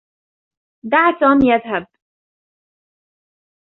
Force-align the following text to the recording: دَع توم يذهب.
دَع 0.85 1.11
توم 1.19 1.41
يذهب. 1.45 1.87